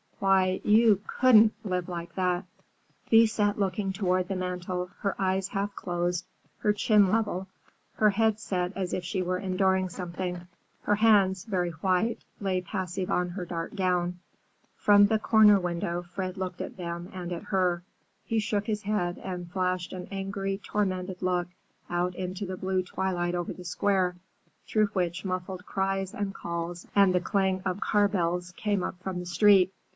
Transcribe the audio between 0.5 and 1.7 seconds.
you couldn't